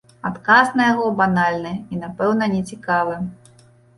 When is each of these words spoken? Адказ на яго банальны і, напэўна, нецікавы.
Адказ 0.27 0.71
на 0.79 0.87
яго 0.91 1.05
банальны 1.19 1.73
і, 1.95 1.99
напэўна, 2.05 2.43
нецікавы. 2.57 3.21